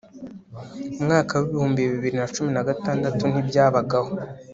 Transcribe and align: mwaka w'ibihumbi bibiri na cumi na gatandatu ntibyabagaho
mwaka 1.03 1.33
w'ibihumbi 1.39 1.81
bibiri 1.91 2.15
na 2.19 2.27
cumi 2.35 2.51
na 2.55 2.63
gatandatu 2.69 3.23
ntibyabagaho 3.27 4.11